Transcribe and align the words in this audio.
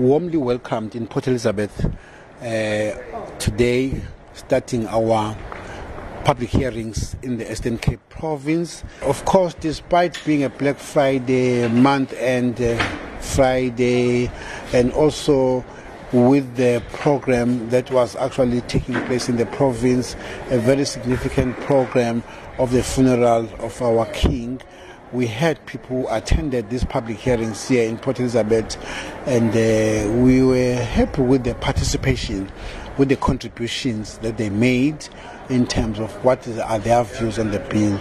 warmly 0.00 0.38
welcomed 0.38 0.96
in 0.96 1.06
Port 1.06 1.28
Elizabeth 1.28 1.84
uh, 2.40 2.46
today, 3.38 4.00
starting 4.32 4.86
our 4.86 5.36
public 6.24 6.48
hearings 6.48 7.14
in 7.22 7.36
the 7.36 7.52
Eastern 7.52 7.76
Cape 7.76 8.00
province. 8.08 8.82
Of 9.02 9.22
course, 9.26 9.52
despite 9.60 10.18
being 10.24 10.42
a 10.42 10.48
Black 10.48 10.78
Friday 10.78 11.68
month 11.68 12.14
and 12.18 12.58
uh, 12.58 12.82
Friday, 13.20 14.30
and 14.72 14.90
also 14.92 15.62
with 16.12 16.56
the 16.56 16.82
program 16.92 17.68
that 17.68 17.90
was 17.90 18.16
actually 18.16 18.62
taking 18.62 18.94
place 19.04 19.28
in 19.28 19.36
the 19.36 19.46
province, 19.46 20.16
a 20.48 20.58
very 20.58 20.86
significant 20.86 21.54
program 21.60 22.22
of 22.58 22.72
the 22.72 22.82
funeral 22.82 23.46
of 23.58 23.82
our 23.82 24.06
king. 24.06 24.62
We 25.12 25.26
had 25.26 25.66
people 25.66 26.02
who 26.02 26.08
attended 26.08 26.70
these 26.70 26.84
public 26.84 27.18
hearings 27.18 27.66
here 27.68 27.88
in 27.88 27.98
Port 27.98 28.20
Elizabeth, 28.20 28.76
and 29.26 29.50
uh, 29.50 30.22
we 30.22 30.40
were 30.42 30.74
happy 30.74 31.22
with 31.22 31.42
the 31.42 31.54
participation, 31.56 32.50
with 32.96 33.08
the 33.08 33.16
contributions 33.16 34.18
that 34.18 34.36
they 34.36 34.50
made 34.50 35.08
in 35.48 35.66
terms 35.66 35.98
of 35.98 36.12
what 36.24 36.46
are 36.46 36.78
their 36.78 37.02
views 37.02 37.40
on 37.40 37.50
the 37.50 37.58
bill. 37.58 38.00